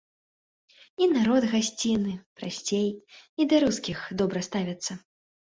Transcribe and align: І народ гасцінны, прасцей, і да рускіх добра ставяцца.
І 1.05 1.07
народ 1.17 1.43
гасцінны, 1.53 2.13
прасцей, 2.39 2.89
і 3.41 3.47
да 3.53 3.61
рускіх 3.65 3.99
добра 4.23 4.39
ставяцца. 4.49 4.91